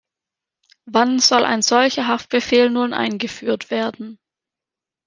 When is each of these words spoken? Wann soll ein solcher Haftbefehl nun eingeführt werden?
Wann 0.85 1.19
soll 1.19 1.45
ein 1.45 1.61
solcher 1.61 2.07
Haftbefehl 2.07 2.71
nun 2.71 2.91
eingeführt 2.91 3.69
werden? 3.69 4.17